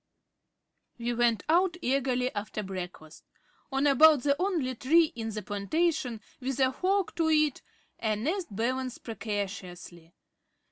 We 0.97 1.13
went 1.13 1.43
out 1.47 1.77
eagerly 1.79 2.33
after 2.33 2.63
breakfast. 2.63 3.23
On 3.71 3.85
about 3.85 4.23
the 4.23 4.35
only 4.41 4.73
tree 4.73 5.13
in 5.15 5.29
the 5.29 5.43
plantation 5.43 6.21
with 6.39 6.59
a 6.59 6.71
fork 6.73 7.13
to 7.17 7.29
it 7.29 7.61
a 7.99 8.15
nest 8.15 8.47
balanced 8.49 9.03
precariously. 9.03 10.15